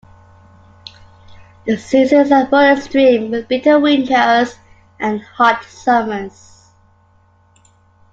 The 1.67 1.77
seasons 1.77 2.31
are 2.31 2.49
more 2.51 2.71
extreme 2.71 3.29
with 3.29 3.47
bitter 3.47 3.79
winters 3.79 4.57
and 4.99 5.21
hot 5.21 5.63
summers. 5.65 6.71